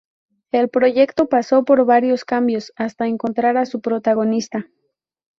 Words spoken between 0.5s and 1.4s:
El proyecto